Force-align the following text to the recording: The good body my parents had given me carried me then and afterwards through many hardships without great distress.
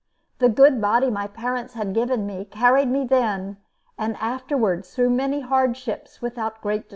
The 0.39 0.49
good 0.49 0.81
body 0.81 1.11
my 1.11 1.27
parents 1.27 1.75
had 1.75 1.93
given 1.93 2.25
me 2.25 2.43
carried 2.45 2.87
me 2.89 3.05
then 3.05 3.57
and 3.99 4.17
afterwards 4.17 4.95
through 4.95 5.11
many 5.11 5.41
hardships 5.41 6.23
without 6.23 6.59
great 6.59 6.85
distress. 6.87 6.89